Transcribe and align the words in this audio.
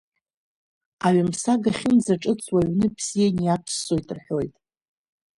Аҩымсаг 1.05 1.63
ахьынӡаҿыцу 1.69 2.55
аҩны 2.59 2.87
бзианы 2.95 3.41
иаԥссоит 3.43 4.07
рҳәоит. 4.17 4.53